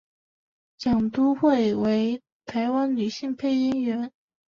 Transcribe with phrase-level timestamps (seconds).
[0.79, 4.11] 蒋笃慧为台湾女性配音员。